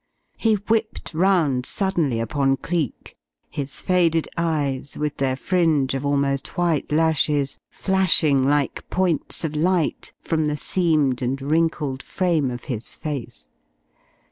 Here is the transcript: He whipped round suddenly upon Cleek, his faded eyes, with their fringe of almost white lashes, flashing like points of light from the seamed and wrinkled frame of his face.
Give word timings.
He 0.37 0.55
whipped 0.55 1.13
round 1.13 1.67
suddenly 1.67 2.19
upon 2.19 2.57
Cleek, 2.57 3.15
his 3.51 3.81
faded 3.81 4.27
eyes, 4.35 4.97
with 4.97 5.17
their 5.17 5.35
fringe 5.35 5.93
of 5.93 6.03
almost 6.03 6.57
white 6.57 6.91
lashes, 6.91 7.59
flashing 7.69 8.47
like 8.47 8.89
points 8.89 9.43
of 9.43 9.55
light 9.55 10.11
from 10.19 10.47
the 10.47 10.57
seamed 10.57 11.21
and 11.21 11.39
wrinkled 11.39 12.01
frame 12.01 12.49
of 12.49 12.63
his 12.63 12.95
face. 12.95 13.47